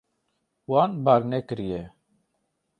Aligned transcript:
Wan 0.69 0.91
bar 1.05 1.21
nekiriye. 1.29 1.81